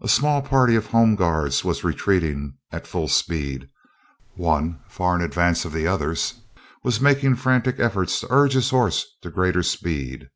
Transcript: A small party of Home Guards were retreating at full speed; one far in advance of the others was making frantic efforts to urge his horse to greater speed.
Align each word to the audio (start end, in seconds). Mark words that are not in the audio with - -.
A 0.00 0.06
small 0.06 0.42
party 0.42 0.76
of 0.76 0.86
Home 0.86 1.16
Guards 1.16 1.64
were 1.64 1.74
retreating 1.82 2.56
at 2.70 2.86
full 2.86 3.08
speed; 3.08 3.68
one 4.36 4.78
far 4.88 5.16
in 5.16 5.22
advance 5.22 5.64
of 5.64 5.72
the 5.72 5.88
others 5.88 6.34
was 6.84 7.00
making 7.00 7.34
frantic 7.34 7.80
efforts 7.80 8.20
to 8.20 8.28
urge 8.32 8.52
his 8.52 8.70
horse 8.70 9.04
to 9.22 9.28
greater 9.32 9.64
speed. 9.64 10.28